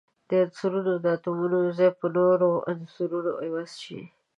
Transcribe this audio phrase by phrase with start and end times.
[0.29, 4.01] د عنصرونو د اتومونو ځای په نورو عنصرونو عوض شي.